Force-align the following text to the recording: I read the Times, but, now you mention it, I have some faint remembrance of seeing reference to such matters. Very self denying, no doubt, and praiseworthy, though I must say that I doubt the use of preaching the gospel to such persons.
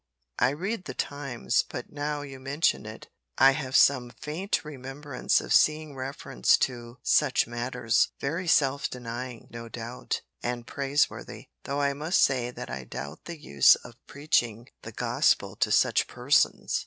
I 0.39 0.49
read 0.49 0.85
the 0.85 0.95
Times, 0.95 1.61
but, 1.69 1.91
now 1.91 2.23
you 2.23 2.39
mention 2.39 2.87
it, 2.87 3.07
I 3.37 3.51
have 3.51 3.75
some 3.75 4.09
faint 4.19 4.65
remembrance 4.65 5.39
of 5.39 5.53
seeing 5.53 5.95
reference 5.95 6.57
to 6.65 6.97
such 7.03 7.45
matters. 7.45 8.07
Very 8.19 8.47
self 8.47 8.89
denying, 8.89 9.47
no 9.51 9.69
doubt, 9.69 10.23
and 10.41 10.65
praiseworthy, 10.65 11.49
though 11.65 11.81
I 11.81 11.93
must 11.93 12.19
say 12.21 12.49
that 12.49 12.71
I 12.71 12.83
doubt 12.83 13.25
the 13.25 13.37
use 13.39 13.75
of 13.75 13.93
preaching 14.07 14.69
the 14.81 14.91
gospel 14.91 15.55
to 15.57 15.69
such 15.71 16.07
persons. 16.07 16.79